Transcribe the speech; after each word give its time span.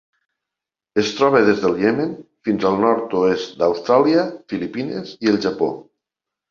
Es 1.01 1.11
troba 1.17 1.41
des 1.49 1.61
del 1.65 1.77
Iemen 1.83 2.15
fins 2.49 2.67
al 2.71 2.81
nord-oest 2.87 3.55
d'Austràlia, 3.61 4.27
Filipines 4.55 5.17
i 5.29 5.35
el 5.37 5.41
Japó. 5.49 5.75